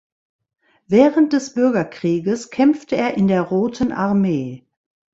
[0.87, 4.65] Während des Bürgerkrieges kämpfte er in der Roten Armee.